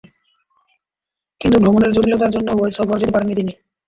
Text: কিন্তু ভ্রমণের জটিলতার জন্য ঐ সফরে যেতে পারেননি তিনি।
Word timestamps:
কিন্তু 1.41 1.57
ভ্রমণের 1.59 1.93
জটিলতার 1.93 2.33
জন্য 2.35 2.47
ঐ 2.53 2.75
সফরে 2.77 3.01
যেতে 3.01 3.13
পারেননি 3.13 3.35
তিনি। 3.39 3.53